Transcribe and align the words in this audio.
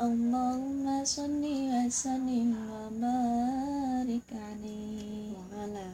Allahumma 0.00 1.04
sholli 1.04 1.68
wa 1.68 1.84
sallim 1.92 2.56
wa 2.56 2.88
barik 2.88 4.32
alaihi. 4.32 5.36
Wa 5.36 5.44
ala 5.60 5.92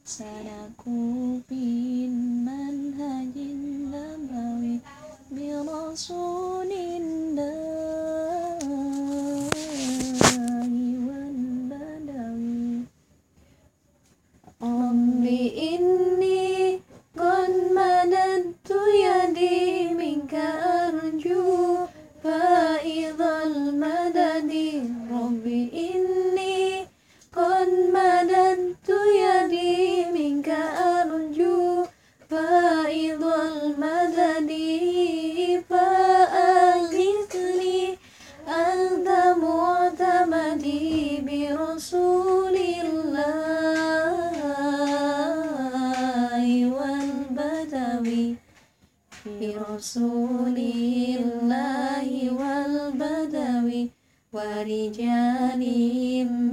سلكوا 0.05 1.39
في 1.49 1.63
المنهج 2.09 3.35
النبوي 3.37 4.79
برسول 5.31 6.71
الله 6.71 8.59
والبدوي 11.07 12.81
رب 14.61 15.23
إني 15.71 15.90
برسول 49.82 50.58
الله 51.18 52.08
والبدوي 52.38 53.82
ورجال 54.32 55.62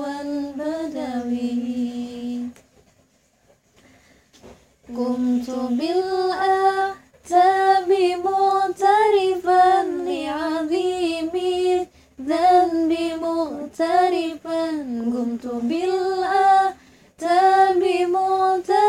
والبدوي. 0.00 1.50
قمت 4.96 5.48
بالآتاب 5.78 7.59
الذنب 12.19 12.91
مغترفا 13.21 14.65
قمت 15.13 15.45
بالآتاب 15.69 16.73
معترفا 18.09 18.88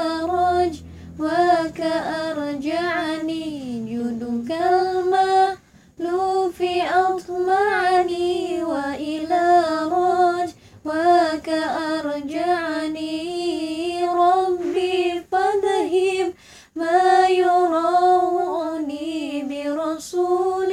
ما 16.75 17.27
يراعني 17.27 19.11
برسول 19.49 20.71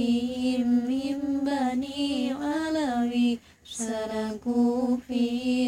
من 0.90 1.20
بني 1.48 2.34
علوي 2.34 3.30
سلكوا 3.66 4.98
في 5.08 5.24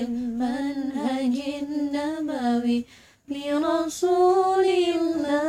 المنهج 0.07 1.35
النبوي 1.63 2.79
برسول 3.29 4.65
الله 4.95 5.42